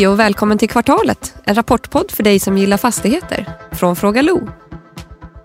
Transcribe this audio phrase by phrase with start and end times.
[0.00, 3.46] Hej och välkommen till Kvartalet, en rapportpodd för dig som gillar fastigheter.
[3.72, 4.48] Från Fråga Lo.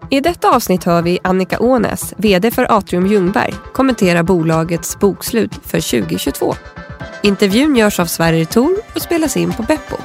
[0.09, 5.99] I detta avsnitt hör vi Annika Ånäs, VD för Atrium Ljungberg, kommentera bolagets bokslut för
[6.01, 6.55] 2022.
[7.23, 9.95] Intervjun görs av Sverrir Tor och spelas in på Beppo.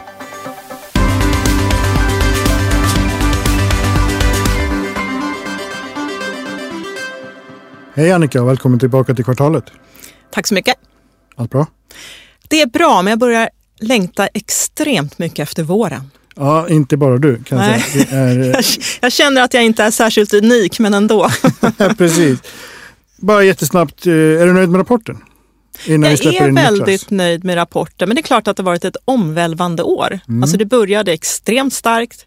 [7.95, 9.65] Hej Annika och välkommen tillbaka till kvartalet.
[10.31, 10.75] Tack så mycket.
[11.37, 11.67] Allt bra?
[12.49, 16.11] Det är bra, men jag börjar längta extremt mycket efter våren.
[16.37, 17.81] Ja, inte bara du kan jag Nej.
[17.81, 18.19] säga.
[18.21, 18.65] Är, Jag,
[19.01, 21.31] jag känner att jag inte är särskilt unik, men ändå.
[21.99, 22.39] precis.
[23.17, 25.19] Bara jättesnabbt, eh, är du nöjd med rapporten?
[25.87, 28.97] Innan Jag är väldigt nöjd med rapporten, men det är klart att det varit ett
[29.05, 30.21] omvälvande år.
[30.29, 30.43] Mm.
[30.43, 32.27] Alltså det började extremt starkt.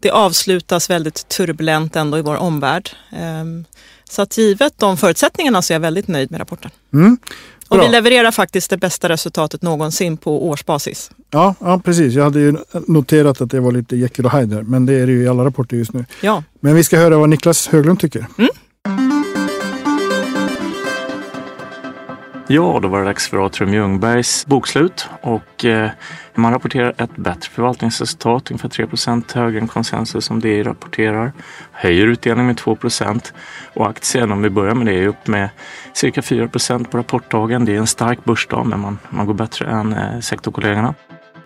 [0.00, 2.90] Det avslutas väldigt turbulent ändå i vår omvärld.
[3.12, 3.64] Ehm,
[4.10, 6.70] Så att givet de förutsättningarna så är jag väldigt nöjd med rapporten.
[6.92, 7.18] Mm.
[7.68, 11.10] Och vi levererar faktiskt det bästa resultatet någonsin på årsbasis.
[11.30, 12.14] Ja, ja, precis.
[12.14, 15.12] Jag hade ju noterat att det var lite Jekyll och Hyde men det är det
[15.12, 16.04] ju i alla rapporter just nu.
[16.20, 18.26] Ja, Men vi ska höra vad Niklas Höglund tycker.
[22.48, 25.90] Ja, då var det dags för Atrium Ljungbergs bokslut och eh,
[26.34, 28.86] man rapporterar ett bättre förvaltningsresultat, ungefär 3
[29.40, 31.32] högre än konsensus som DI rapporterar.
[31.72, 32.76] Höjer utdelningen med 2
[33.74, 35.48] och aktien, om vi börjar med det, är upp med
[35.92, 37.64] cirka 4% på rapportdagen.
[37.64, 40.94] Det är en stark börsdag, men man, man går bättre än eh, sektorkollegorna.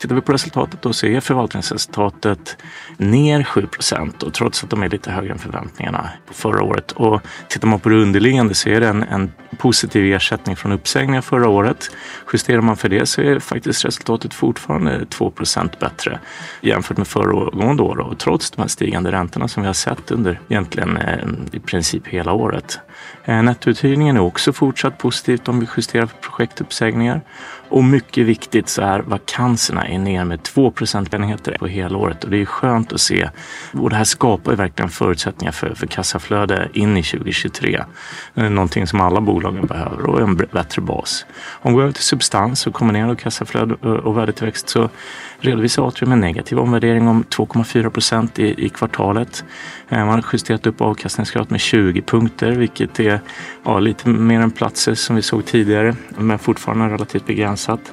[0.00, 2.56] Tittar vi på resultatet då så är förvaltningsresultatet
[2.96, 6.92] ner 7 procent och trots att de är lite högre än förväntningarna på förra året.
[6.92, 11.20] Och tittar man på det underliggande så är det en, en positiv ersättning från uppsägningar
[11.20, 11.90] förra året.
[12.32, 16.20] Justerar man för det så är faktiskt resultatet fortfarande 2 procent bättre
[16.60, 20.40] jämfört med föregående år och trots de här stigande räntorna som vi har sett under
[20.48, 22.80] egentligen eh, i princip hela året.
[23.24, 27.20] Eh, nettouthyrningen är också fortsatt positivt om vi justerar för projektuppsägningar.
[27.68, 32.36] Och mycket viktigt så är vakanserna är ner med 2 procentenheter på helåret och det
[32.40, 33.30] är skönt att se.
[33.72, 37.84] Och det här skapar ju verkligen förutsättningar för, för kassaflöde in i 2023.
[38.34, 41.26] Eh, någonting som alla bolagen behöver och en bättre bas.
[41.62, 44.88] Om vi går över till substans och kombinerar kassaflöde eh, och- värdetillväxt så
[45.40, 49.44] redovisar Atrium en negativ omvärdering om 2,4 procent i, i kvartalet.
[49.88, 53.20] Man har justerat upp avkastningskravet med 20 punkter vilket är
[53.64, 57.92] ja, lite mer än platser som vi såg tidigare men fortfarande relativt begränsat.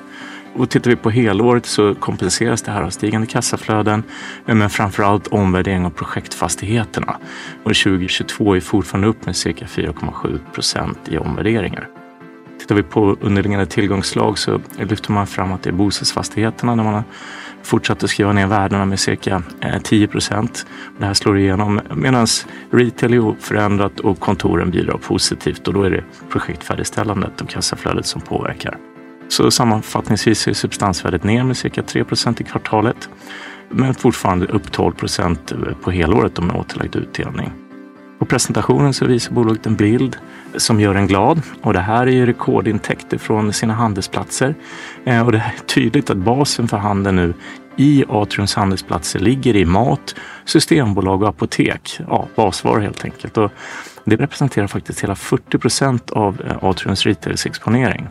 [0.55, 4.03] Och tittar vi på helåret så kompenseras det här av stigande kassaflöden
[4.45, 7.17] men men framförallt omvärdering av projektfastigheterna.
[7.63, 11.87] Och 2022 är fortfarande upp med cirka 4,7 procent i omvärderingar.
[12.59, 16.93] Tittar vi på underliggande tillgångsslag så lyfter man fram att det är bostadsfastigheterna där man
[16.93, 17.03] har
[17.67, 20.65] fortsatte skriva ner värdena med cirka eh, 10 procent.
[20.97, 22.27] Det här slår igenom medan
[22.71, 28.21] retail är oförändrat och kontoren bidrar positivt och då är det projektfärdigställandet och kassaflödet som
[28.21, 28.77] påverkar.
[29.27, 33.09] Så sammanfattningsvis är substansvärdet ner med cirka 3 procent i kvartalet
[33.69, 37.51] men fortfarande upp 12 procent på helåret om en återlagd utdelning.
[38.19, 40.17] På presentationen så visar bolaget en bild
[40.55, 44.55] som gör en glad och det här är ju rekordintäkter från sina handelsplatser.
[45.05, 47.33] Eh, och det är tydligt att basen för handeln nu
[47.75, 51.99] i Atriums handelsplatser ligger i mat, systembolag och apotek.
[52.07, 53.37] Ja, basvaror helt enkelt.
[53.37, 53.51] Och
[54.05, 58.07] det representerar faktiskt hela 40 procent av eh, Atriums retailsexponering.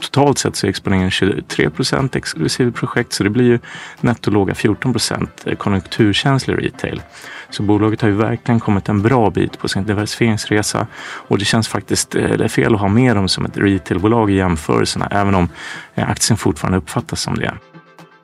[0.00, 3.58] Totalt sett så är exponeringen 23 procent exklusive projekt så det blir ju
[4.00, 7.02] nettolåga 14 procent konjunkturkänslig retail.
[7.50, 11.68] Så bolaget har ju verkligen kommit en bra bit på sin diversifieringsresa och det känns
[11.68, 15.34] faktiskt eh, det är fel att ha med dem som ett retailbolag i jämförelserna även
[15.34, 15.48] om
[15.94, 17.54] eh, aktien fortfarande uppfattas som det.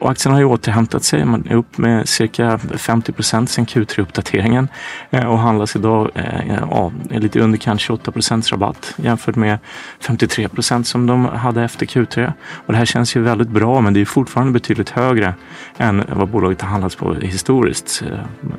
[0.01, 1.25] Och aktien har ju återhämtat sig.
[1.25, 4.69] Man är upp med cirka 50 procent sedan Q3-uppdateringen
[5.11, 9.59] eh, och handlas idag eh, ja, eh, lite under kanske 28 procents rabatt jämfört med
[10.01, 12.33] 53 procent som de hade efter Q3.
[12.67, 15.35] Och det här känns ju väldigt bra men det är fortfarande betydligt högre
[15.77, 18.03] än vad bolaget har handlats på historiskt.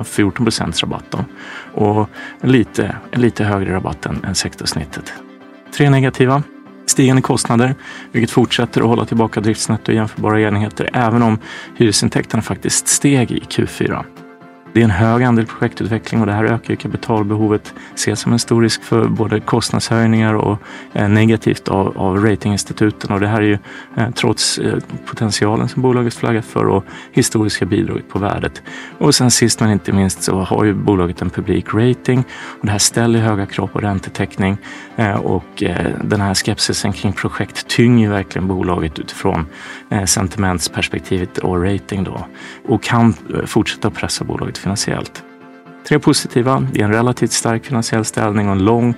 [0.04, 1.26] 14 procents rabatt då.
[1.86, 2.10] Och
[2.42, 5.14] lite, lite högre rabatt än, än sektorsnittet.
[5.78, 6.44] Tre negativa.
[6.92, 7.76] Stigande kostnader,
[8.12, 11.40] vilket fortsätter att hålla tillbaka driftsnetto i jämförbara enheter även om
[11.78, 14.06] hyresintäkterna faktiskt steg i Q4.
[14.74, 17.74] Det är en hög andel projektutveckling och det här ökar kapitalbehovet.
[17.96, 20.58] Ses som en stor risk för både kostnadshöjningar och
[20.94, 23.12] eh, negativt av, av ratinginstituten.
[23.12, 23.58] Och det här är ju
[23.98, 28.62] eh, trots eh, potentialen som bolaget flaggat för och historiska bidraget på värdet.
[28.98, 32.24] Och sen sist men inte minst så har ju bolaget en publik rating
[32.60, 34.58] och det här ställer höga krav på räntetäckning
[35.24, 35.64] och
[36.04, 39.46] den här skepsisen kring projekt tynger verkligen bolaget utifrån
[40.06, 42.26] sentimentsperspektivet och rating då
[42.68, 43.14] och kan
[43.46, 45.24] fortsätta pressa bolaget finansiellt.
[45.88, 46.68] Tre positiva.
[46.74, 48.94] Det är en relativt stark finansiell ställning och en lång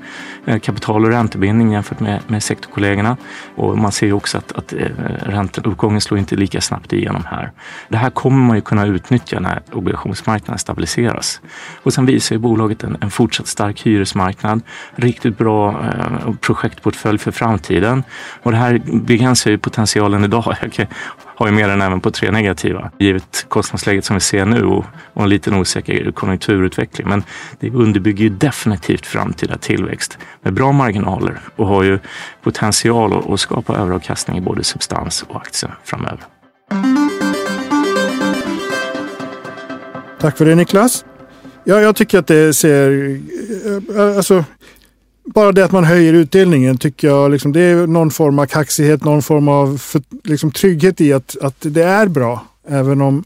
[0.46, 3.18] eh, kapital och räntebindning jämfört med, med sektorkollegorna.
[3.56, 4.78] Och man ser ju också att, att eh,
[5.26, 7.52] ränteuppgången slår inte lika snabbt igenom här.
[7.90, 11.42] Det här kommer man ju kunna utnyttja när obligationsmarknaden stabiliseras.
[11.84, 14.62] Och sen visar ju bolaget en, en fortsatt stark hyresmarknad,
[14.96, 18.04] riktigt bra eh, projektportfölj för framtiden.
[18.42, 20.56] Och det här begränsar ju potentialen idag.
[20.62, 20.72] Jag
[21.36, 24.86] har ju mer än även på tre negativa, givet kostnadsläget som vi ser nu och,
[25.14, 27.08] och en liten osäker konjunkturutveckling.
[27.10, 27.24] Men
[27.60, 32.00] det underbygger ju definitivt framtida tillväxt med bra marginaler och har ju
[32.42, 36.20] potential att, att skapa överavkastning i både substans och aktier framöver.
[40.20, 41.06] Tack för det Niklas.
[41.64, 43.20] Ja, jag tycker att det ser...
[43.98, 44.46] Eh, alltså,
[45.26, 49.04] bara det att man höjer utdelningen tycker jag liksom, det är någon form av kaxighet,
[49.04, 52.46] någon form av för, liksom, trygghet i att, att det är bra.
[52.68, 53.24] Även om,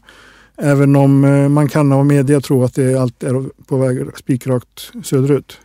[0.56, 4.90] även om eh, man kan av media tro att det allt är på väg spikrakt
[5.04, 5.58] söderut.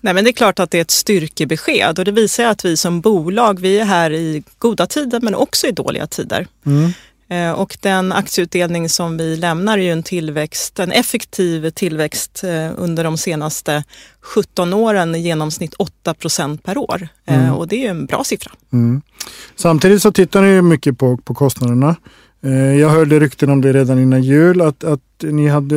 [0.00, 2.76] Nej, men det är klart att det är ett styrkebesked och det visar att vi
[2.76, 6.46] som bolag, vi är här i goda tider men också i dåliga tider.
[6.66, 6.90] Mm.
[7.30, 12.70] Eh, Och den aktieutdelning som vi lämnar är ju en tillväxt, en effektiv tillväxt eh,
[12.76, 13.84] under de senaste
[14.20, 17.08] 17 åren i genomsnitt 8 procent per år.
[17.26, 17.54] Eh, Mm.
[17.54, 18.52] Och det är ju en bra siffra.
[18.72, 19.02] Mm.
[19.56, 21.96] Samtidigt så tittar ni ju mycket på, på kostnaderna.
[22.80, 25.76] Jag hörde rykten om det redan innan jul att, att ni hade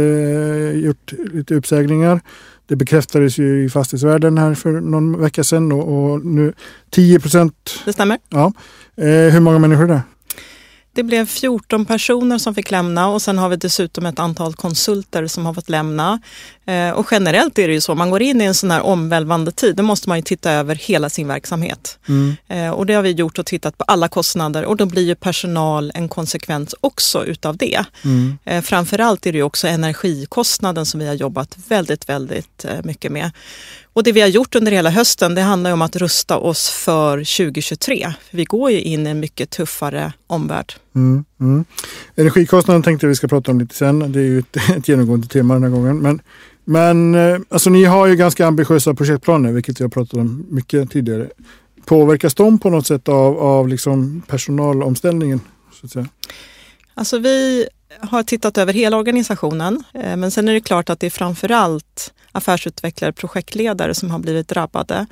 [0.74, 2.22] gjort lite uppsägningar.
[2.68, 6.54] Det bekräftades ju i fastighetsvärlden här för någon vecka sedan och, och nu
[6.90, 7.80] 10 procent.
[7.86, 8.18] Det stämmer.
[8.30, 8.54] Ja.
[9.32, 10.02] Hur många människor är det?
[10.94, 15.28] Det blev 14 personer som fick lämna och sen har vi dessutom ett antal konsulter
[15.28, 16.20] som har fått lämna.
[16.66, 19.52] Eh, Och generellt är det ju så, man går in i en sån här omvälvande
[19.52, 21.98] tid, då måste man ju titta över hela sin verksamhet.
[22.08, 22.36] Mm.
[22.48, 25.16] Eh, Och det har vi gjort och tittat på alla kostnader och då blir ju
[25.16, 27.84] personal en konsekvens också utav det.
[28.04, 28.38] Mm.
[28.46, 33.32] Eh, Framförallt är det ju också energikostnaden som vi har jobbat väldigt, väldigt mycket med.
[33.94, 36.70] Och det vi har gjort under hela hösten, det handlar ju om att rusta oss
[36.70, 38.14] för 2023.
[38.32, 40.74] Vi går ju in i en mycket tuffare omvärld.
[40.96, 41.26] Mm.
[41.40, 41.66] Mm.
[42.16, 44.12] Energikostnaden tänkte jag vi ska prata om lite sen.
[44.12, 45.98] Det är ju ett, ett genomgående tema den här gången.
[45.98, 46.22] Men,
[46.66, 51.30] men eh, alltså, ni har ju ganska ambitiösa projektplaner, vilket jag pratat om mycket tidigare.
[51.86, 55.40] Påverkas de på något sätt av, av liksom personalomställningen?
[55.74, 56.08] Så att säga?
[56.94, 57.68] Alltså vi
[58.00, 62.14] har tittat över hela organisationen, eh, men sen är det klart att det är framförallt
[62.32, 65.06] affärsutvecklare, projektledare som har blivit drabbade.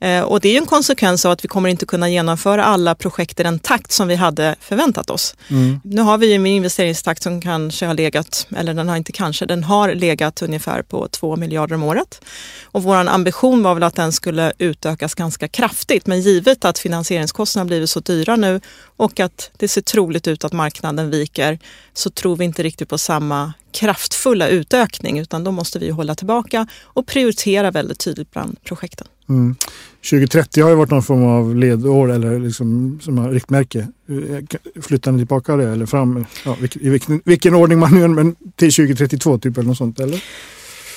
[0.00, 2.94] Eh, Och det är ju en konsekvens av att vi kommer inte kunna genomföra alla
[2.94, 5.34] projekt i den takt som vi hade förväntat oss.
[5.48, 5.80] Mm.
[5.84, 9.46] Nu har vi ju en investeringstakt som kanske har legat, eller den har inte kanske,
[9.46, 12.20] den har legat ungefär på 2 miljarder om året.
[12.64, 17.64] Och vår ambition var väl att den skulle utökas ganska kraftigt, men givet att finansieringskostnaderna
[17.64, 18.60] har blivit så dyra nu
[18.96, 21.58] och att det ser troligt ut att marknaden viker
[21.94, 26.66] så tror vi inte riktigt på samma kraftfulla utökning utan då måste vi hålla tillbaka
[26.82, 29.06] och prioritera väldigt tydligt bland projekten.
[29.28, 29.54] Mm.
[30.10, 33.88] 2030 har ju varit någon form av ledår eller liksom, som har riktmärke.
[34.82, 36.26] Flyttar ni tillbaka det eller fram?
[36.44, 36.82] Ja, vilken,
[37.14, 40.22] I vilken, ordning man nu än, men till 2032 typ eller något sånt eller?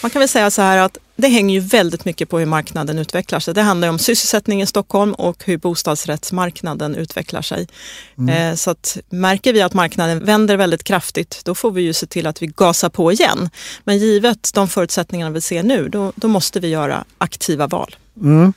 [0.02, 3.00] Man kan väl säga så här att det hänger ju väldigt mycket på hur marknaden
[3.00, 3.54] utvecklar sig.
[3.54, 7.68] Det handlar ju om sysselsättning i Stockholm och hur bostadsrättsmarknaden utvecklar sig.
[8.30, 12.06] Eh, Så att märker vi att marknaden vänder väldigt kraftigt, då får vi ju se
[12.06, 13.50] till att vi gasar på igen.
[13.84, 17.96] Men givet de förutsättningarna vi ser nu, då, då måste vi göra aktiva val.
[18.22, 18.54] Mm.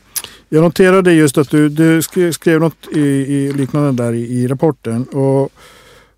[0.49, 4.49] Jag noterade just att du, du skrev, skrev något i, i liknande där i, i
[4.49, 5.05] rapporten.
[5.05, 5.53] Och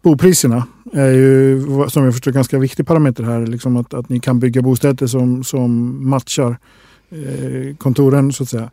[0.03, 3.47] bopriserna är ju som jag förstår ganska viktig parameter här.
[3.47, 6.57] Liksom att, att ni kan bygga bostäder som, som matchar
[7.11, 8.71] eh, kontoren så att säga.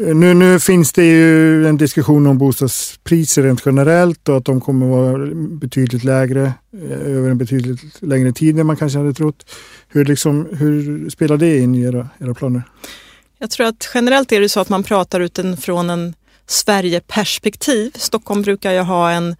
[0.00, 4.60] Eh, nu, nu finns det ju en diskussion om bostadspriser rent generellt och att de
[4.60, 9.50] kommer vara betydligt lägre eh, över en betydligt längre tid än man kanske hade trott.
[9.88, 12.62] Hur, liksom, hur spelar det in i era, era planer?
[13.38, 16.14] Jag tror att generellt är det så att man pratar utifrån en
[16.46, 17.90] Sverige-perspektiv.
[17.94, 19.36] Stockholm brukar ju ha en,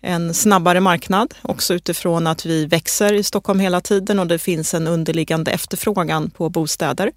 [0.00, 4.74] en snabbare marknad, också utifrån att vi växer i Stockholm hela tiden och det finns
[4.74, 7.12] en underliggande efterfrågan på bostäder.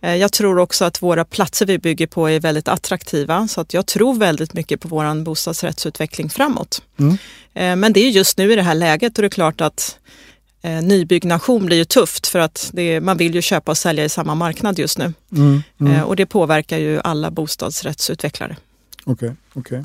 [0.00, 3.74] Eh, Jag tror också att våra platser vi bygger på är väldigt attraktiva så att
[3.74, 6.82] jag tror väldigt mycket på vår bostadsrättsutveckling framåt.
[6.98, 7.18] Mm.
[7.54, 9.98] Eh, Men det är just nu i det här läget och det är klart att
[10.62, 14.08] eh, nybyggnation blir ju tufft för att det man vill ju köpa och sälja i
[14.08, 15.12] samma marknad just nu.
[15.32, 16.04] Mm, mm.
[16.04, 18.56] Och det påverkar ju alla bostadsrättsutvecklare.
[19.04, 19.84] Okej, okej.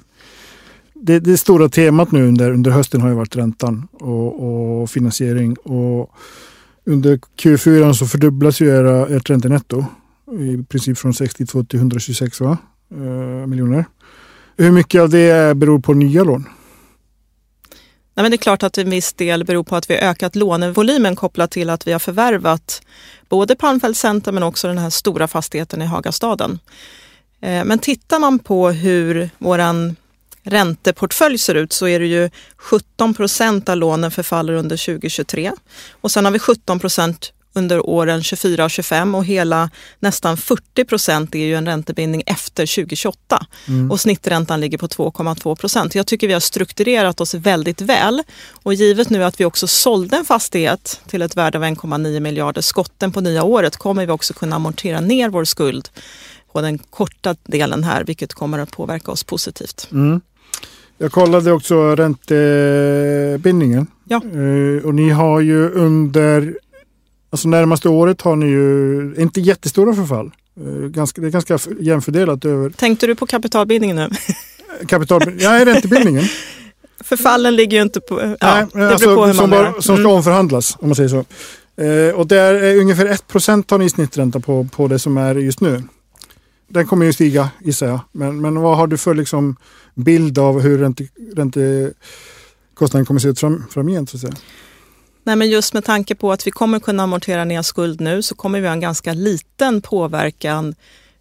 [1.06, 5.56] Det, det stora temat nu under, under hösten har ju varit räntan och, och finansiering.
[5.56, 6.12] Och
[6.86, 9.86] under Q4 så fördubblas ju era, ert räntenetto.
[10.40, 12.58] I princip från 62 till 126 va?
[12.92, 13.86] Eh, miljoner.
[14.58, 16.50] Hur mycket av det beror på nya lån?
[18.16, 20.36] Nej, men det är klart att en viss del beror på att vi har ökat
[20.36, 22.82] lånevolymen kopplat till att vi har förvärvat
[23.30, 26.60] både Palmfeld Center men också den här stora fastigheten i Hagastaden.
[27.42, 29.96] Eh, men tittar man på hur våran
[30.44, 35.52] ränteportfölj ser ut så är det ju 17 procent av lånen förfaller under 2023
[36.02, 39.70] och sen har vi 17 procent under åren 24 och 25 och hela
[40.00, 43.92] nästan 40 procent är ju en räntebindning efter 2028 mm.
[43.92, 45.96] och snitträntan ligger på 2,2 procent.
[45.96, 48.24] Jag tycker vi har strukturerat oss väldigt väl
[48.64, 52.62] och givet nu att vi också sålde en fastighet till ett värde av 1,9 miljarder
[52.62, 55.90] skotten på nya året kommer vi också kunna amortera ner vår skuld
[56.54, 59.88] på den korta delen här vilket kommer att påverka oss positivt.
[59.92, 60.22] Mm.
[61.04, 63.88] Jag kollade också räntebindningen.
[64.04, 64.22] Ja.
[64.36, 66.58] Uh, och ni har ju under
[67.30, 70.32] Alltså närmaste året har ni ju inte jättestora förfall.
[70.60, 72.70] Eh, ganska, det är ganska jämfördelat över...
[72.70, 74.10] Tänkte du på kapitalbildningen nu?
[74.88, 76.24] Kapital, ja, räntebildningen.
[77.04, 78.36] Förfallen ligger ju inte på...
[78.40, 80.12] Ja, Nej, det alltså, på hur som, bara, som ska mm.
[80.12, 81.26] omförhandlas om man säger så.
[81.84, 85.36] Eh, och det är ungefär 1 procent har ni snittränta på, på det som är
[85.36, 85.84] just nu.
[86.68, 88.00] Den kommer ju stiga gissar jag.
[88.12, 89.56] Men, men vad har du för liksom,
[89.94, 94.10] bild av hur ränte, räntekostnaden kommer se ut fram, framgent?
[94.10, 94.34] Så att säga?
[95.24, 98.36] Nej, men just med tanke på att vi kommer kunna amortera ner skuld nu så
[98.36, 100.76] kommer vi ha en ganska liten påverkan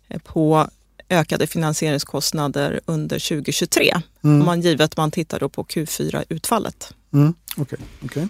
[0.09, 0.67] eh, på
[1.09, 3.93] ökade finansieringskostnader under 2023.
[4.25, 4.41] Mm.
[4.41, 6.95] Om man, givet man tittar då på Q4-utfallet.
[7.13, 7.35] Mm.
[7.57, 8.27] Okay, okay.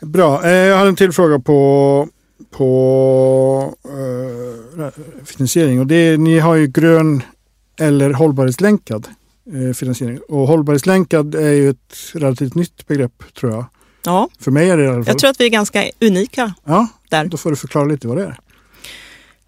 [0.00, 2.08] Bra, eh, jag har en till fråga på,
[2.50, 4.88] på uh,
[5.24, 5.80] finansiering.
[5.80, 7.22] Och det ni har ju grön
[7.78, 9.08] eller hållbarhetslänkad
[9.74, 10.18] finansiering.
[10.28, 13.66] Och hållbarhetslänkad är ju ett relativt nytt begrepp tror jag.
[14.04, 14.28] Ja.
[14.40, 15.04] För mig är det i alla fall.
[15.06, 17.24] Jag tror att vi är ganska unika ja, där.
[17.24, 18.38] Då får du förklara lite vad det är.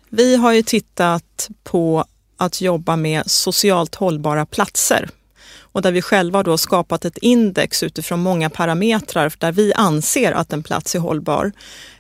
[0.09, 2.05] Vi har ju tittat på
[2.37, 5.11] att jobba med socialt hållbara platser
[5.73, 10.52] och där vi själva då skapat ett index utifrån många parametrar där vi anser att
[10.52, 11.52] en plats är hållbar.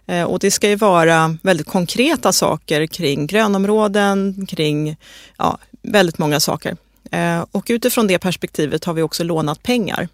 [0.06, 4.96] Eh, och det ska ju vara väldigt konkreta saker kring grönområden, kring
[5.36, 6.76] ja, väldigt många saker.
[7.10, 10.08] Eh, och utifrån det perspektivet har vi också lånat pengar.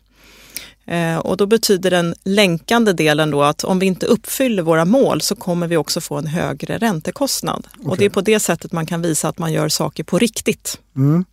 [0.86, 5.20] Eh, och då betyder den länkande delen då att om vi inte uppfyller våra mål
[5.20, 7.66] så kommer vi också få en högre räntekostnad.
[7.78, 7.90] Okay.
[7.90, 10.78] Och det är på det sättet man kan visa att man gör saker på riktigt.
[10.96, 11.24] Mm.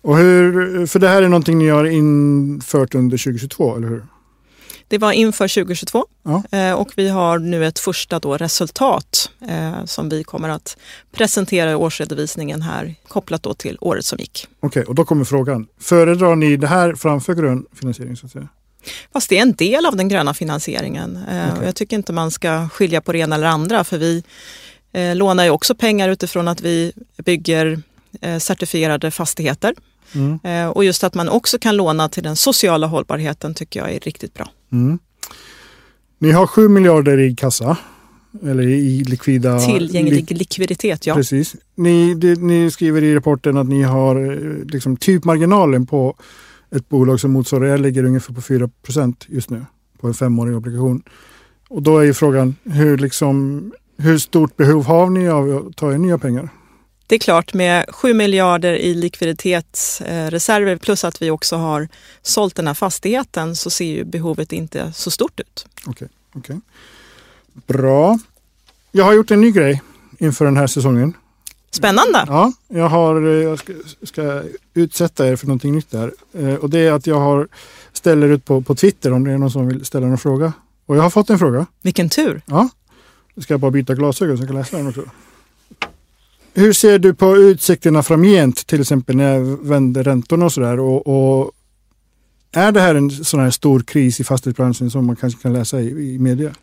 [0.00, 4.02] Och hur, för det här är någonting ni har infört under 2022, eller hur?
[4.88, 6.42] Det var inför 2022 ja.
[6.58, 10.76] Eh, och vi har nu ett första då resultat eh, som vi kommer att
[11.12, 14.46] presentera i årsredovisningen här kopplat då till året som gick.
[14.60, 15.66] Okej, okay, och då kommer frågan.
[15.80, 18.16] Föredrar ni det här framför grön finansiering?
[18.16, 18.48] Så att säga?
[19.12, 21.18] Fast det är en del av den gröna finansieringen.
[21.30, 21.66] Eh, okay.
[21.66, 24.22] Jag tycker inte man ska skilja på det ena eller andra för vi
[25.14, 26.92] lånar ju också pengar utifrån att vi
[27.24, 27.82] bygger
[28.38, 29.74] certifierade fastigheter.
[30.12, 30.38] Mm.
[30.42, 34.00] Eh, och just att man också kan låna till den sociala hållbarheten tycker jag är
[34.00, 34.48] riktigt bra.
[34.72, 34.98] Mm.
[36.18, 37.76] Ni har 7 miljarder i kassa.
[38.42, 39.58] Eller i likvida...
[39.58, 41.14] Tillgänglig li likviditet, ja.
[41.14, 41.56] Precis.
[41.74, 46.16] Ni, det, ni skriver i rapporten att ni har eh, liksom, typmarginalen på
[46.70, 49.66] ett bolag som motsvarar er ligger ungefär på 4% just nu
[50.00, 51.02] på en femårig obligation.
[51.68, 55.94] Och då är ju frågan hur, liksom, hur stort behov har ni av att ta
[55.94, 56.48] in nya pengar?
[57.06, 61.88] Det är klart med 7 miljarder i likviditetsreserver plus att vi också har
[62.22, 65.66] sålt den här fastigheten så ser ju behovet inte så stort ut.
[65.86, 66.56] Okej, okay, okay.
[67.66, 68.18] Bra.
[68.92, 69.82] Jag har gjort en ny grej
[70.18, 71.14] inför den här säsongen.
[71.70, 72.24] Spännande!
[72.26, 73.72] Ja, jag, har, eh, jag ska,
[74.02, 74.42] ska
[74.74, 76.12] utsätta er för någonting nytt där.
[76.32, 77.48] Eh, och det är att jag har,
[77.92, 80.52] ställer ut på, på Twitter om det är någon som vill ställa någon fråga.
[80.86, 81.66] Och jag har fått en fråga.
[81.82, 82.42] Vilken tur!
[82.46, 82.68] Ja.
[83.34, 85.02] Nu ska jag bara byta glasögon så jag kan läsa den också.
[86.56, 90.80] Hur ser du på utsikterna framgent, till exempel när jag vänder räntorna och sådär?
[90.80, 91.50] Och, och,
[92.52, 95.80] är det här en sån här stor kris i fastighetsbranschen som man kanske kan läsa
[95.80, 96.54] i, i media?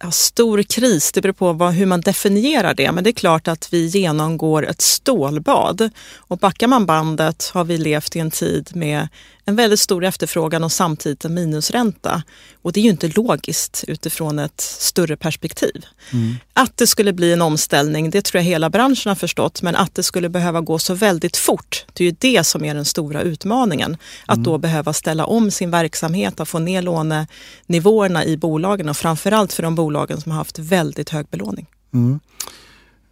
[0.00, 2.92] ja, stor kris, det beror på vad, hur man definierar det.
[2.92, 5.90] Men det är klart att vi genomgår ett stålbad.
[6.16, 9.08] Och backar man bandet har vi levt i en tid med
[9.48, 12.22] en väldigt stor efterfrågan och samtidigt en minusränta.
[12.62, 15.84] Och det är ju inte logiskt utifrån ett större perspektiv.
[16.12, 16.34] Mm.
[16.52, 19.62] Att det skulle bli en omställning, det tror jag hela branschen har förstått.
[19.62, 22.74] Men att det skulle behöva gå så väldigt fort, det är ju det som är
[22.74, 23.96] den stora utmaningen.
[24.26, 24.44] Att mm.
[24.44, 29.62] då behöva ställa om sin verksamhet, att få ner lånenivåerna i bolagen och framförallt för
[29.62, 31.66] de bolagen som har haft väldigt hög belåning.
[31.94, 32.20] Mm.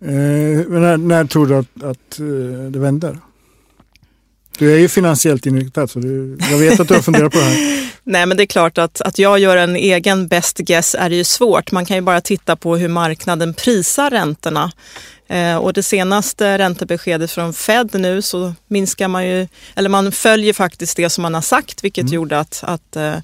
[0.00, 3.18] Eh, när, när, tror du att, att eh, det vänder?
[4.58, 7.44] Du är ju finansiellt inriktad så du, jag vet att du har funderat på det
[7.44, 7.90] här.
[8.04, 11.16] Nej men det är klart att, att jag gör en egen best guess är det
[11.16, 11.72] ju svårt.
[11.72, 14.72] Man kan ju bara titta på hur marknaden prisar räntorna.
[15.28, 20.52] Eh, och det senaste räntebeskedet från Fed nu så minskar man ju, eller man följer
[20.52, 22.14] faktiskt det som man har sagt vilket mm.
[22.14, 23.16] gjorde att, att eh,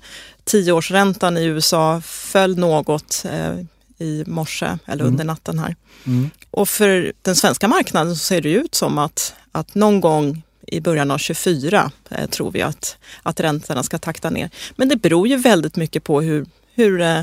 [0.45, 3.55] tioårsräntan i USA föll något eh,
[3.99, 5.07] i morse eller Mm.
[5.13, 5.77] under natten här.
[6.07, 6.31] Mm.
[6.51, 10.81] Och för den svenska marknaden så ser det ut som att, att någon gång i
[10.81, 14.51] början av 24 eh, tror vi att, att räntorna ska takta ner.
[14.77, 17.23] Men det beror ju väldigt mycket på hur, hur, eh,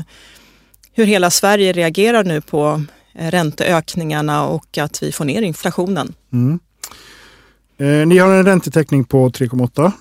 [0.92, 2.82] hur hela Sverige reagerar nu på
[3.14, 6.14] eh, ränteökningarna och att vi får ner inflationen.
[6.32, 6.58] Mm.
[7.78, 9.92] Eh, ni har en räntetäckning på 3,8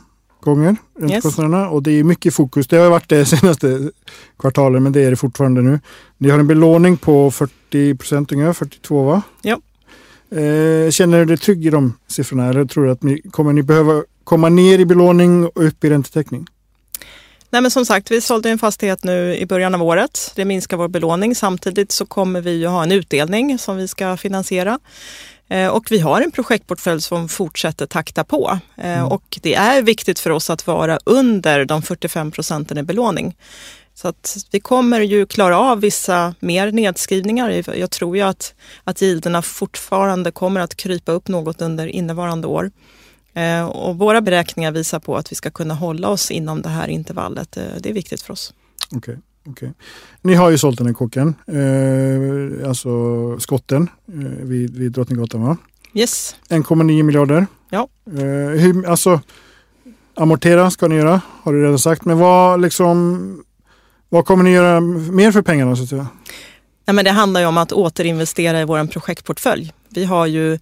[0.42, 2.68] gånger räntekostnaderna och det är mycket fokus.
[2.68, 3.92] Det har varit det senaste
[4.40, 5.80] kvartalet men det är det fortfarande nu.
[6.18, 9.22] Ni har en belåning på 40 procent ungefär, 42 va?
[9.42, 9.60] Ja.
[10.32, 13.64] Eh, känner du dig trygg i de siffrorna eller tror du att ni kommer ni
[13.64, 16.46] behöva komma ner i belåning och upp i räntetäckning?
[17.52, 20.32] Nej, men som sagt, vi sålde en fastighet nu i början av året.
[20.36, 21.36] Det minskar vår belåning.
[21.36, 24.80] Samtidigt så kommer vi ju ha en utdelning som vi ska finansiera.
[25.50, 28.60] Eh, Och vi har en projektportfölj som fortsätter takta på.
[28.78, 33.36] Eh, Och det är viktigt för oss att vara under de 45 procenten i belåning.
[34.02, 37.64] Så att vi kommer ju klara av vissa mer nedskrivningar.
[37.78, 38.54] Jag tror ju att,
[38.84, 42.72] att gilderna fortfarande kommer att krypa upp något under innevarande år.
[43.34, 46.88] Eh, Och våra beräkningar visar på att vi ska kunna hålla oss inom det här
[46.88, 47.58] intervallet.
[47.58, 48.54] Eh, Det är viktigt för oss.
[48.92, 49.18] Okej.
[49.50, 49.74] okej.
[50.22, 52.90] Ni har ju sålt den här kåken, eh, alltså
[53.40, 55.58] skotten eh, vid, vid Drottninggatan va?
[55.94, 56.36] Yes.
[56.50, 57.48] 1,9 miljarder.
[57.70, 57.88] Ja.
[58.08, 59.22] Eh, hur, alltså,
[60.16, 62.06] amortera ska ni göra, har du redan sagt.
[62.06, 63.44] Men vad, liksom,
[64.10, 65.76] vad kommer ni göra mer för pengarna?
[65.76, 66.08] Säga?
[66.86, 69.74] Nej, men det handlar ju om att återinvestera i vår projektportfölj.
[69.90, 70.60] Vi har ju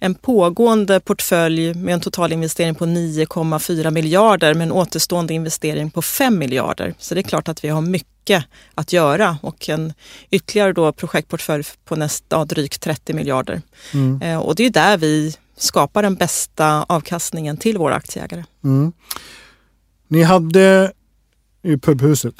[0.00, 6.02] en pågående portfölj med en total investering på 9,4 miljarder med en återstående investering på
[6.02, 6.94] 5 miljarder.
[6.98, 8.44] Så det är klart att vi har mycket
[8.74, 9.92] att göra och en
[10.30, 13.62] ytterligare då projektportfölj på nästa drygt 30 miljarder.
[13.94, 14.22] Mm.
[14.22, 18.44] Eh, Och det är där vi skapar den bästa avkastningen till våra aktieägare.
[18.64, 18.92] Mm.
[20.08, 20.92] Ni hade
[21.62, 22.34] ju pubhuset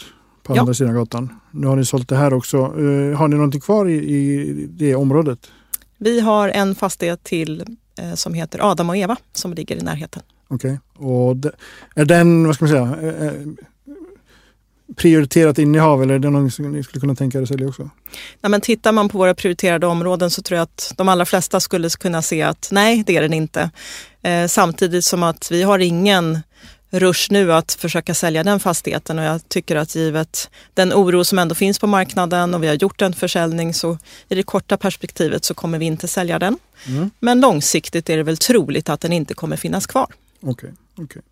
[0.48, 0.60] på Ja.
[0.60, 1.30] andra sidan gatan.
[1.50, 2.56] Nu har ni sålt det här också.
[2.56, 5.38] Eh, har ni någonting kvar i, i det området?
[5.98, 7.64] Vi har en fastighet till
[7.98, 10.22] eh, som heter Adam och Eva som ligger i närheten.
[10.48, 10.80] Okej.
[10.96, 11.50] Och de,
[11.94, 13.32] är den, vad ska man säga, eh,
[14.96, 17.90] prioriterat innehav eller är det något som ni skulle kunna tänka er att sälja också?
[18.40, 21.60] Nej, men tittar man på våra prioriterade områden så tror jag att de allra flesta
[21.60, 23.70] skulle kunna se att nej, det är den inte.
[24.22, 26.38] Eh, samtidigt som att vi har ingen
[26.90, 31.38] rush nu att försöka sälja den fastigheten och jag tycker att givet den oro som
[31.38, 33.98] ändå finns på marknaden och vi har gjort en försäljning så
[34.28, 36.58] i det korta perspektivet så kommer vi inte sälja den.
[36.86, 37.10] Mm.
[37.20, 40.06] Men långsiktigt är det väl troligt att den inte kommer finnas kvar.
[40.40, 40.72] Okej.
[40.98, 41.22] okej.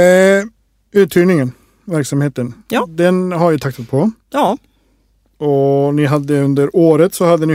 [0.00, 0.44] Eh,
[0.92, 1.52] uthyrningen,
[1.84, 2.86] verksamheten, Ja.
[2.88, 4.10] den har ju taktat på.
[4.30, 4.56] Ja,
[5.38, 7.54] Och ni hade under året så hade ni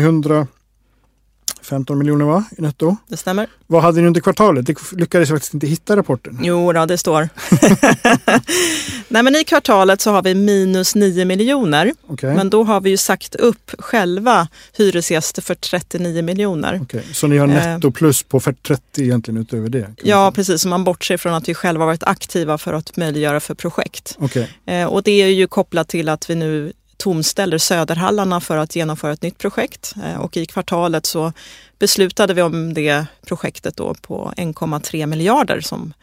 [1.69, 2.97] 115 miljoner va, i netto.
[3.08, 3.47] det stämmer.
[3.67, 4.65] Vad hade ni under kvartalet?
[4.65, 6.39] Det lyckades jag faktiskt inte hitta rapporten.
[6.43, 7.29] Jo, då, det står.
[9.08, 11.93] Nej, men I kvartalet så har vi minus 9 miljoner.
[12.08, 12.36] Okej.
[12.36, 16.79] Men då har vi ju sagt upp själva hyresgäster för 39 miljoner.
[16.84, 17.53] Okej, Så ni har Eh.
[17.53, 19.88] netto plus på 30 egentligen utöver det?
[20.03, 20.63] Ja, precis.
[20.65, 24.15] Om man bortser från att vi själva varit aktiva för att möjliggöra för projekt.
[24.19, 24.49] Okej.
[24.65, 29.13] Eh, och det är ju kopplat till att vi nu tomställer Söderhallarna för att genomföra
[29.13, 29.93] ett nytt projekt.
[30.03, 31.33] Eh, och i kvartalet så
[31.79, 35.93] beslutade vi om det projektet då på 1,3 miljarder som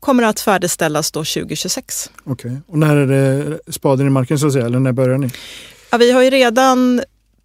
[0.00, 2.10] kommer att färdigställas då 2026.
[2.24, 2.60] okej.
[2.66, 4.66] Och när är det spaden i marken så att säga?
[4.66, 5.30] Eller när börjar ni?
[5.90, 7.02] Ja, vi har ju redan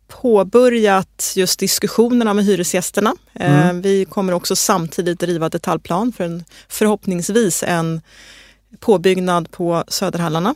[0.07, 3.15] påbörjat just diskussionerna med hyresgästerna.
[3.33, 3.81] Eh, Mm.
[3.81, 8.01] Vi kommer också samtidigt driva detaljplan för en, förhoppningsvis en
[8.79, 10.55] påbyggnad på Söderhallarna.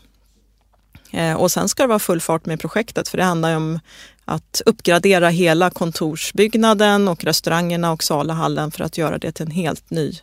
[1.11, 3.79] Eh, och sen ska det vara full fart med projektet för det handlar ju om
[4.25, 9.89] att uppgradera hela kontorsbyggnaden och restaurangerna och salahallen för att göra det till en helt
[9.89, 10.13] ny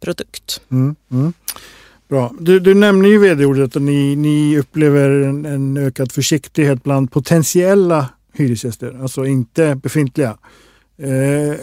[0.00, 0.60] produkt.
[0.70, 0.96] Mm.
[1.10, 1.32] Mm.
[2.08, 2.34] Bra.
[2.40, 8.08] Du, du nämner ju vd-ordet att ni, ni upplever en, en ökad försiktighet bland potentiella
[8.32, 10.38] hyresgäster, alltså inte befintliga.
[10.98, 11.56] Eh,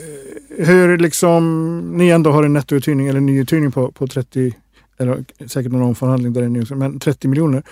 [0.57, 4.55] hur liksom, ni ändå har en nettouthyrning eller nyuthyrning på, på 30,
[4.97, 7.63] eller säkert någon omförhandling där det är men 30 miljoner.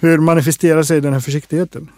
[0.00, 1.90] Hur manifesterar sig den här försiktigheten?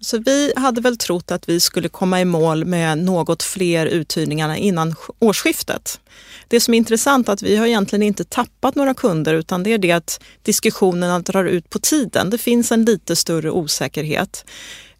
[0.00, 4.54] Så vi hade väl trott att vi skulle komma i mål med något fler uthyrningar
[4.54, 6.00] innan årsskiftet.
[6.48, 9.72] Det som är intressant är att vi har egentligen inte tappat några kunder utan det
[9.72, 12.30] är det att diskussionerna drar ut på tiden.
[12.30, 14.44] Det finns en lite större osäkerhet.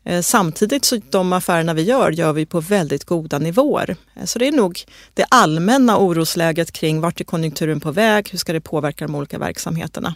[0.05, 3.97] Eh, Samtidigt så de affärerna vi gör, gör vi på väldigt goda nivåer.
[4.17, 4.81] Eh, Så det är nog
[5.15, 9.39] det allmänna orosläget kring vart är konjunkturen på väg, hur ska det påverka de olika
[9.39, 10.15] verksamheterna.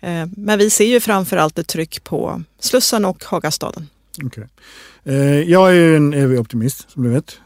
[0.00, 3.88] Eh, Men vi ser ju framför allt ett tryck på Slussen och Hagastaden.
[5.04, 7.38] Eh, jag är ju en evig optimist som du vet.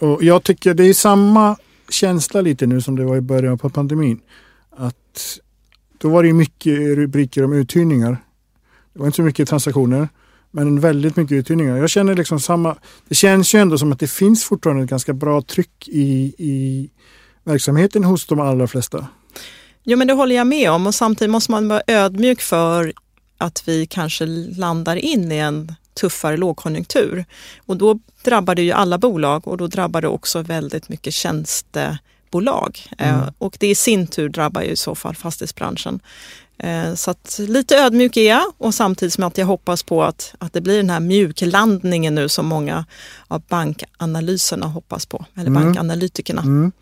[0.00, 1.56] Och jag tycker det är samma
[1.88, 4.20] känsla lite nu som det var i början på pandemin.
[4.76, 5.38] Att
[5.98, 8.16] då var det mycket rubriker om uthyrningar.
[8.92, 10.08] Det var inte så mycket transaktioner,
[10.50, 11.76] men väldigt mycket uthyrningar.
[11.76, 12.76] Jag känner liksom samma,
[13.08, 16.90] det känns ju ändå som att det finns fortfarande ett ganska bra tryck i, i
[17.44, 19.06] verksamheten hos de allra flesta.
[19.84, 22.92] Jo, men det håller jag med om och samtidigt måste man vara ödmjuk för
[23.38, 27.24] att vi kanske landar in i en tuffare lågkonjunktur.
[27.66, 32.80] Och då drabbar det ju alla bolag och då drabbar det också väldigt mycket tjänstebolag.
[32.98, 33.14] Mm.
[33.14, 36.00] Eh, och det i sin tur drabbar ju i så fall fastighetsbranschen.
[36.62, 40.34] Eh, så att lite ödmjuk är jag och samtidigt som att jag hoppas på att,
[40.38, 42.84] att det blir den här mjuklandningen nu som många
[43.28, 45.62] av bankanalyserna hoppas på, eller mm.
[45.62, 46.42] bankanalytikerna.
[46.42, 46.72] Mm.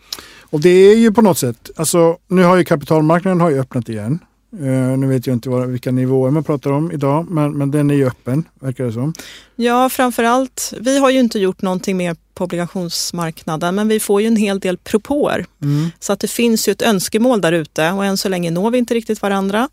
[0.51, 3.88] Och det är ju på något sätt, alltså nu har ju kapitalmarknaden har ju öppnat
[3.88, 4.19] igen.
[4.53, 7.91] Uh, nu vet jag inte vad, vilka nivåer man pratar om idag, men, men den
[7.91, 9.15] är ju öppen, verkar det som.
[9.57, 10.75] Ja, framförallt.
[10.81, 14.61] Vi har ju inte gjort någonting mer på obligationsmarknaden, men vi får ju en hel
[14.61, 15.47] del propåer.
[15.63, 15.91] Mm.
[15.99, 18.79] Så att det finns ju ett önskemål där ute och än så länge når vi
[18.79, 19.61] inte riktigt varandra.
[19.61, 19.69] Uh,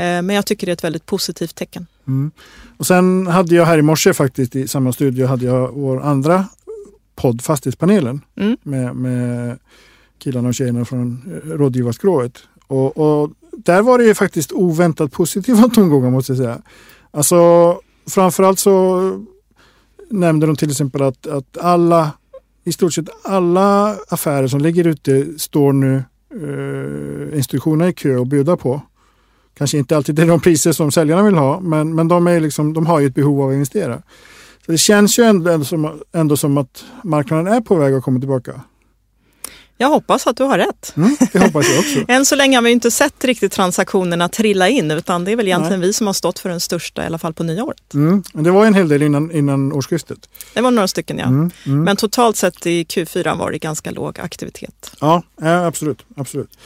[0.00, 1.86] men jag tycker det är ett väldigt positivt tecken.
[2.06, 2.30] Mm.
[2.76, 6.44] Och sen hade jag här i morse faktiskt i samma studio hade jag vår andra
[7.16, 8.56] podd Fastighetspanelen mm.
[8.62, 9.58] med, med
[10.18, 12.38] killarna och tjejerna från eh, rådgivarskrået.
[12.66, 16.62] Och, och där var det ju faktiskt oväntat positiva tongångar måste jag säga.
[17.10, 19.00] Alltså framförallt så
[20.10, 22.10] nämnde de till exempel att, att alla,
[22.64, 28.26] i stort sett alla affärer som ligger ute står nu eh, institutionerna i kö och
[28.26, 28.82] bjuda på.
[29.58, 32.72] Kanske inte alltid till de priser som säljarna vill ha, men, men de, är liksom,
[32.72, 34.02] de har ju ett behov av att investera.
[34.66, 38.02] Så Det känns ju ändå, ändå, som, ändå som att marknaden är på väg att
[38.02, 38.60] komma tillbaka.
[39.80, 40.92] Jag hoppas att du har rätt.
[40.96, 42.04] Mm, det hoppas jag också.
[42.08, 45.46] Än så länge har vi inte sett riktigt transaktionerna trilla in utan det är väl
[45.46, 45.88] egentligen Nej.
[45.88, 47.94] vi som har stått för den största i alla fall på nyåret.
[47.94, 50.18] Mm, det var en hel del innan, innan årsskiftet.
[50.54, 51.26] Det var några stycken ja.
[51.26, 51.84] Mm, mm.
[51.84, 54.92] Men totalt sett i Q4 var det ganska låg aktivitet.
[55.00, 56.04] Ja, absolut.
[56.16, 56.58] absolut.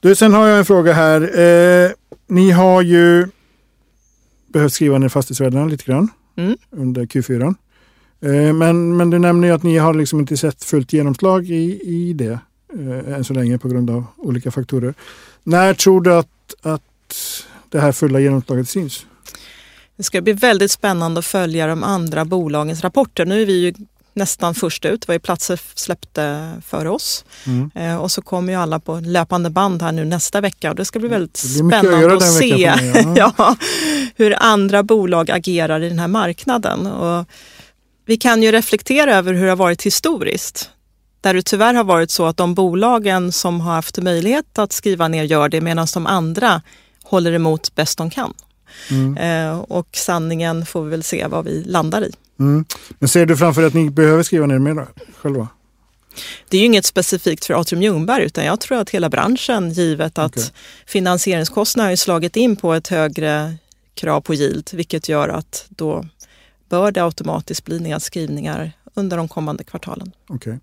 [0.00, 1.38] Du, sen har jag en fråga här.
[1.38, 1.90] Eh,
[2.26, 3.28] ni har ju
[4.52, 6.56] behövt skriva ner fastighetsvärdena lite grann mm.
[6.70, 7.54] under Q4.
[8.20, 11.80] Eh, men, men du nämner ju att ni har liksom inte sett fullt genomslag i,
[11.84, 12.38] i det
[12.74, 14.94] eh, än så länge på grund av olika faktorer.
[15.42, 16.82] När tror du att, att
[17.68, 19.06] det här fulla genomslaget syns?
[19.96, 23.24] Det ska bli väldigt spännande att följa de andra bolagens rapporter.
[23.24, 23.74] Nu är vi ju
[24.16, 25.00] nästan först ut.
[25.00, 27.24] Det var ju platser släppte före oss.
[27.46, 27.70] Mm.
[27.74, 30.84] Eh, och så kommer ju alla på löpande band här nu nästa vecka och det
[30.84, 32.72] ska bli väldigt spännande att, att se
[33.16, 33.56] ja,
[34.16, 36.86] hur andra bolag agerar i den här marknaden.
[36.86, 37.26] Och
[38.06, 40.70] vi kan ju reflektera över hur det har varit historiskt.
[41.20, 45.08] Där det tyvärr har varit så att de bolagen som har haft möjlighet att skriva
[45.08, 46.62] ner gör det medan de andra
[47.02, 48.34] håller emot bäst de kan.
[48.90, 49.16] Mm.
[49.16, 52.12] Eh, och sanningen får vi väl se vad vi landar i.
[52.38, 52.64] Mm.
[52.98, 55.48] Men ser du framför dig att ni behöver skriva ner mer själva?
[56.48, 60.18] Det är ju inget specifikt för Atrium Ljungberg utan jag tror att hela branschen givet
[60.18, 60.44] att okay.
[60.86, 63.56] finansieringskostnaderna har slagit in på ett högre
[63.94, 66.04] krav på yield vilket gör att då
[66.68, 70.12] bör det automatiskt bli nedskrivningar under de kommande kvartalen.
[70.28, 70.56] Okay.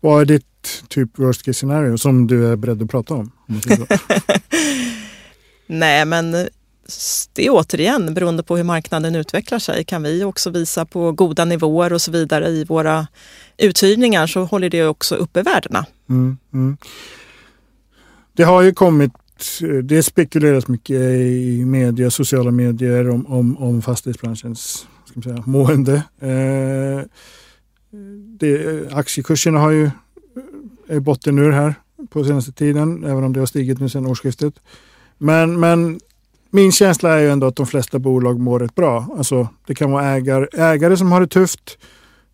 [0.00, 3.30] Vad är ditt typ worst case scenario som du är beredd att prata om?
[3.48, 3.60] om
[5.66, 6.32] Nej, men
[7.32, 9.84] det är återigen beroende på hur marknaden utvecklar sig.
[9.84, 13.06] Kan vi också visa på goda nivåer och så vidare i våra
[13.56, 15.86] uthyrningar så håller det också uppe värdena.
[16.08, 16.76] Mm, mm.
[18.32, 19.12] Det har ju kommit
[19.82, 26.02] det spekuleras mycket i media, sociala medier om, om, om fastighetsbranschens ska säga, mående.
[26.20, 27.04] Eh,
[28.38, 31.74] det, eh, aktiekurserna har ju eh, är botten ur här
[32.10, 34.54] på senaste tiden, även om det har stigit nu sedan årsskiftet.
[35.18, 36.00] Men, men
[36.50, 39.06] min känsla är ju ändå att de flesta bolag mår rätt bra.
[39.18, 41.78] Alltså, det kan vara ägare, ägare som har det tufft.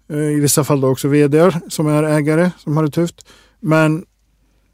[0.08, 3.28] Eh, I vissa fall då också vd som är ägare som har det tufft.
[3.60, 4.04] Men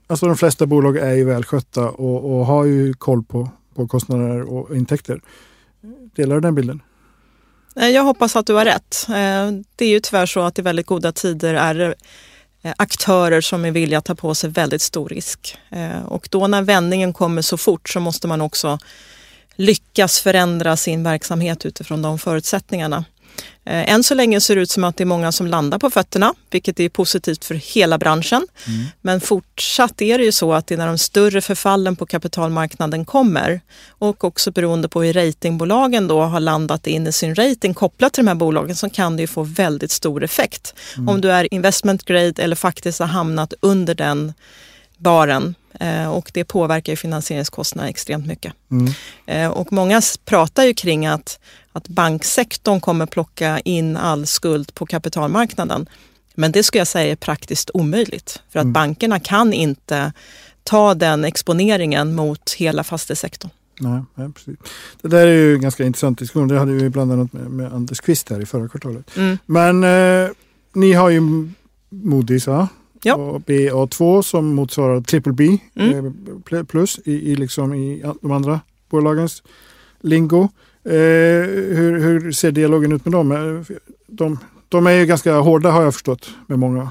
[0.06, 4.42] alltså, de flesta bolag är ju välskötta och, och har ju koll på, på kostnader
[4.52, 5.20] och intäkter.
[6.14, 6.82] Delar du den bilden?
[7.76, 9.06] Eh, jag hoppas att du har rätt.
[9.08, 11.94] Eh, det är ju tyvärr så att i väldigt goda tider är det
[12.76, 15.58] aktörer som är villiga att ta på sig väldigt stor risk.
[16.06, 18.78] Och då när vändningen kommer så fort så måste man också
[19.56, 23.04] lyckas förändra sin verksamhet utifrån de förutsättningarna.
[23.64, 25.90] Eh, än så länge ser det ut som att det är många som landar på
[25.90, 28.46] fötterna, vilket är positivt för hela branschen.
[28.66, 28.86] Mm.
[29.00, 33.04] Men fortsatt är det ju så att det är när de större förfallen på kapitalmarknaden
[33.04, 38.12] kommer och också beroende på hur ratingbolagen då har landat in i sin rating kopplat
[38.12, 40.74] till de här bolagen så kan det ju få väldigt stor effekt.
[40.96, 41.08] Mm.
[41.08, 44.32] Om du är investment grade eller faktiskt har hamnat under den
[44.98, 45.54] baren
[46.10, 48.52] och det påverkar ju finansieringskostnaderna extremt mycket.
[48.70, 48.92] Mm.
[49.26, 51.38] Eh, och många pratar ju kring att
[51.72, 55.88] att banksektorn kommer plocka in all skuld på kapitalmarknaden.
[56.34, 58.72] Men det skulle jag säga är praktiskt omöjligt för att mm.
[58.72, 60.12] bankerna kan inte
[60.62, 63.50] ta den exponeringen mot hela fastighetssektorn.
[63.80, 64.56] Nej, nej, precis.
[65.02, 66.48] Det där är ju en ganska intressant diskussion.
[66.48, 69.16] Det hade vi bland annat med, med Anders Kvist här i förra kvartalet.
[69.16, 69.38] Mm.
[69.46, 70.30] Men eh,
[70.72, 71.20] ni har ju
[71.90, 72.68] Moody's va?
[73.02, 73.14] Ja.
[73.14, 75.94] Och BA2 som motsvarar triple B Mm.
[75.98, 76.02] eh,
[76.48, 78.60] pl- plus i, i, liksom i de andra
[78.90, 79.42] bolagens
[80.00, 80.42] lingo.
[80.84, 80.90] Eh,
[81.76, 83.32] hur, hur ser dialogen ut med dem?
[83.32, 86.90] Eh, De, de är ju ganska hårda har jag förstått med många.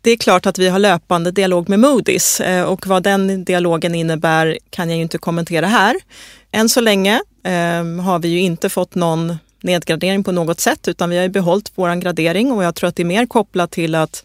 [0.00, 3.94] Det är klart att vi har löpande dialog med Moody's eh, och vad den dialogen
[3.94, 5.96] innebär kan jag ju inte kommentera här.
[6.50, 11.10] Än så länge eh, har vi ju inte fått någon nedgradering på något sätt utan
[11.10, 13.94] vi har ju behållit vår gradering och jag tror att det är mer kopplat till
[13.94, 14.24] att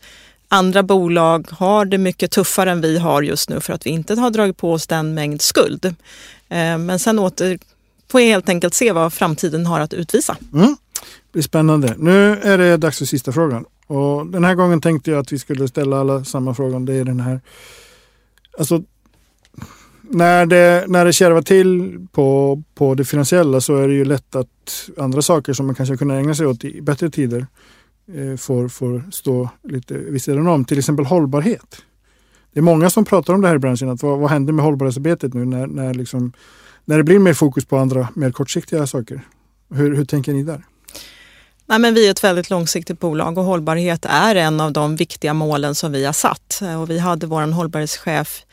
[0.50, 4.16] andra bolag har det mycket tuffare än vi har just nu för att vi inte
[4.16, 5.86] har dragit på oss den mängd skuld.
[6.50, 7.60] Eh, men sen åter
[8.12, 10.38] får jag helt enkelt se vad framtiden har att utvisa.
[10.54, 10.68] Mm.
[11.02, 11.96] Det blir spännande.
[11.98, 13.66] Nu är det dags för sista frågan.
[13.88, 16.80] Och den här gången tänkte jag att vi skulle ställa alla samma fråga.
[16.80, 17.42] Det är den här.
[18.58, 18.84] Alltså,
[20.02, 24.36] när det, när det kärvar till på, på det finansiella så är det ju lätt
[24.36, 27.46] att andra saker som man kanske kunde ägna sig åt i bättre tider eh,
[28.16, 30.66] Eh, får, får stå lite vid sidan om.
[30.66, 31.78] Till exempel hållbarhet.
[32.54, 33.90] Det är många som pratar om det här i branschen.
[33.90, 36.34] Att vad, vad händer med hållbarhetsarbetet nu när, när, liksom,
[36.86, 39.22] när det blir mer fokus på andra mer kortsiktiga saker?
[39.74, 40.64] Hur, hur tänker ni där?
[41.66, 45.34] Nej, men vi är ett väldigt långsiktigt bolag och hållbarhet är en av de viktiga
[45.34, 46.62] målen som vi har satt.
[46.62, 48.46] Eh, och vi hade vår hållbarhetschef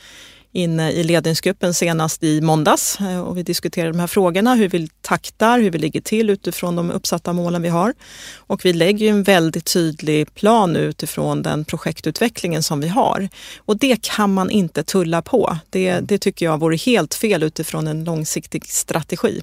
[0.54, 4.88] inne i ledningsgruppen senast i måndags eh, och vi diskuterade de här frågorna, hur vi
[5.00, 7.94] taktar, hur vi ligger till utifrån de uppsatta målen vi har.
[8.36, 13.28] Och vi lägger ju en väldigt tydlig plan utifrån den projektutvecklingen som vi har.
[13.58, 15.58] Och det kan man inte tulla på.
[15.70, 19.42] Det, det tycker jag vore helt fel utifrån en långsiktig strategi.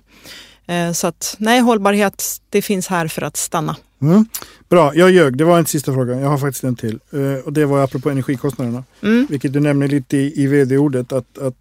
[0.72, 3.76] Eh, Så att nej, hållbarhet, det finns här för att stanna.
[4.02, 4.26] Mm.
[4.70, 5.38] Bra, jag ljög.
[5.38, 6.20] Det var en sista fråga.
[6.20, 7.00] Jag har faktiskt en till.
[7.12, 8.84] Eh, och det var apropå energikostnaderna.
[9.04, 9.28] Mm.
[9.30, 11.12] Vilket du nämner lite i, i vd-ordet.
[11.14, 11.56] Att, att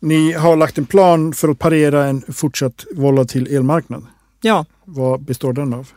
[0.00, 4.06] ni har lagt en plan för att parera en fortsatt volatil elmarknad.
[4.40, 5.88] Ja, Vad består den av?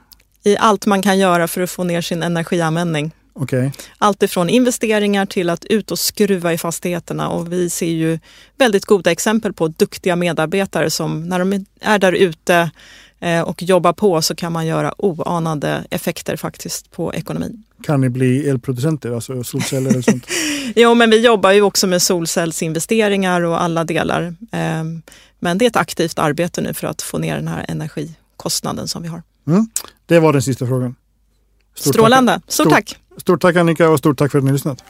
[0.44, 3.12] i allt man kan göra för att få ner sin energianvändning.
[3.40, 3.72] Okej.
[3.98, 8.20] Allt ifrån investeringar till att ut och skruva i fastigheterna och vi ser ju
[8.58, 12.72] väldigt goda exempel på duktiga medarbetare som när de är där ute
[13.20, 17.64] eh, och jobbar på så kan man göra oanade effekter faktiskt på ekonomin.
[17.84, 20.28] Kan ni bli elproducenter, alltså solceller eller sånt?
[20.76, 24.36] Jo, men vi jobbar ju också med solcellsinvesteringar och alla delar.
[24.52, 24.84] Eh,
[25.40, 29.02] Men det är ett aktivt arbete nu för att få ner den här energikostnaden som
[29.02, 29.24] vi har.
[29.48, 29.70] Mm.
[30.06, 30.96] Det var den sista frågan.
[31.78, 32.32] Stort Strålande.
[32.32, 32.44] Tack.
[32.48, 32.98] Stort Stort- tack!
[33.18, 34.84] Stort tack Annika och stort tack för att ni har lyssnat.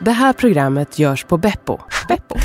[0.00, 1.78] Det här programmet görs på Beppo.
[2.08, 2.36] Beppo.